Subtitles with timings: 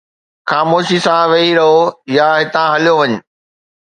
[0.49, 1.73] خاموشي سان ويھي رھو
[2.15, 3.11] يا ھتان ھليو وڃ